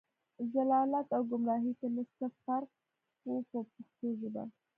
ضلالت 0.53 1.07
او 1.15 1.21
ګمراهۍ 1.31 1.71
کې 1.79 1.87
نه 1.95 2.03
څه 2.17 2.25
فرق 2.43 2.71
و 3.29 3.37
په 3.49 3.59
پښتو 3.73 4.07
ژبه. 4.19 4.43